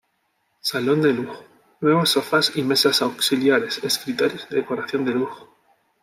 Salón 0.61 1.03
de 1.03 1.13
Lujo: 1.13 1.43
Nuevos 1.79 2.09
sofás 2.09 2.53
y 2.55 2.63
mesas 2.63 3.03
auxiliares, 3.03 3.83
escritorios 3.83 4.47
y 4.49 4.55
decoración 4.55 5.05
de 5.05 5.11
lujo. 5.11 5.55